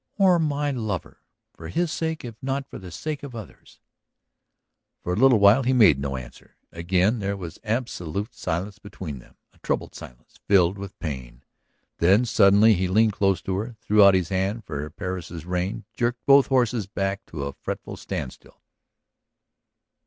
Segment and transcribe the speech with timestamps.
[0.17, 1.19] "Or my lover.
[1.55, 3.79] For his sake if not for the sake of others."
[5.03, 6.57] For a little while he made no answer.
[6.71, 11.43] Again there was absolute silence between him, a troubled silence filled with pain.
[11.99, 16.25] Then suddenly he leaned close to her, threw out his hand for Persis's rein, jerked
[16.25, 18.59] both horses back to a fretful standstill.